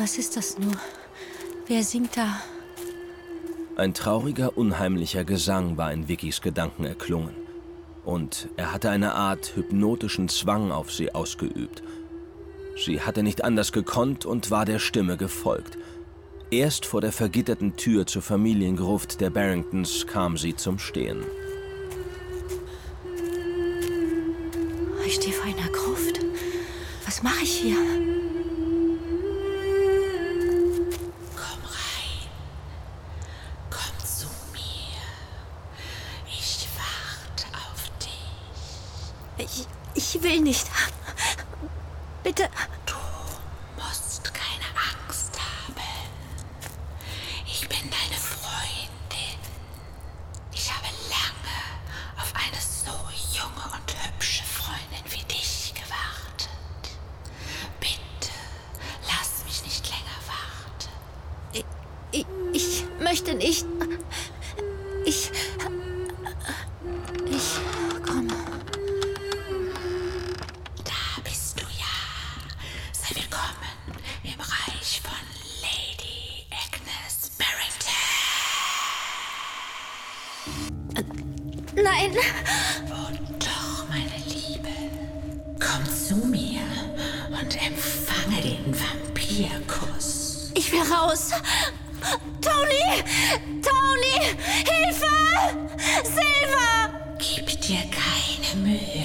[0.00, 0.72] Was ist das nur?
[1.66, 2.40] Wer singt da?
[3.76, 7.34] Ein trauriger, unheimlicher Gesang war in Vickys Gedanken erklungen.
[8.06, 11.82] Und er hatte eine Art hypnotischen Zwang auf sie ausgeübt.
[12.82, 15.76] Sie hatte nicht anders gekonnt und war der Stimme gefolgt.
[16.50, 21.24] Erst vor der vergitterten Tür zur Familiengruft der Barringtons kam sie zum Stehen.
[25.04, 26.20] Ich stehe vor einer Gruft.
[27.04, 27.76] Was mache ich hier?
[39.40, 40.66] Ich, ich will nicht.
[42.22, 42.48] Bitte.
[42.84, 42.94] Du
[43.82, 45.74] musst keine Angst haben.
[47.46, 49.38] Ich bin deine Freundin.
[50.52, 52.92] Ich habe lange auf eine so
[53.32, 56.50] junge und hübsche Freundin wie dich gewartet.
[57.80, 58.32] Bitte,
[59.06, 61.64] lass mich nicht länger warten.
[62.12, 63.64] Ich, ich möchte nicht.
[65.06, 65.30] Ich.
[65.30, 65.79] Ich.
[81.74, 82.16] Nein!
[82.90, 84.68] Oh doch, meine Liebe.
[85.60, 86.62] Komm zu mir
[87.30, 90.50] und empfange den Vampirkuss.
[90.54, 91.30] Ich will raus!
[92.40, 93.02] Tony!
[93.62, 94.36] Tony!
[94.66, 95.06] Hilfe!
[96.02, 96.90] Silver!
[97.18, 98.99] Gib dir keine Mühe.